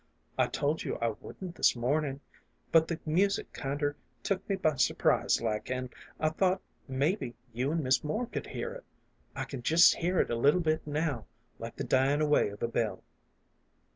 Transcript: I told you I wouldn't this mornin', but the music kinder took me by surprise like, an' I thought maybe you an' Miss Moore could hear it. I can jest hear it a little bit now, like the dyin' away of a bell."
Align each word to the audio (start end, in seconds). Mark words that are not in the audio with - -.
I 0.35 0.47
told 0.47 0.81
you 0.83 0.95
I 0.97 1.09
wouldn't 1.09 1.53
this 1.57 1.75
mornin', 1.75 2.21
but 2.71 2.87
the 2.87 2.99
music 3.05 3.53
kinder 3.53 3.95
took 4.23 4.49
me 4.49 4.55
by 4.55 4.77
surprise 4.77 5.43
like, 5.43 5.69
an' 5.69 5.91
I 6.19 6.29
thought 6.29 6.59
maybe 6.87 7.35
you 7.53 7.71
an' 7.71 7.83
Miss 7.83 8.03
Moore 8.03 8.25
could 8.25 8.47
hear 8.47 8.73
it. 8.73 8.83
I 9.35 9.43
can 9.43 9.61
jest 9.61 9.97
hear 9.97 10.19
it 10.19 10.31
a 10.31 10.35
little 10.35 10.59
bit 10.61 10.87
now, 10.87 11.27
like 11.59 11.75
the 11.75 11.83
dyin' 11.83 12.19
away 12.19 12.49
of 12.49 12.63
a 12.63 12.67
bell." 12.67 13.03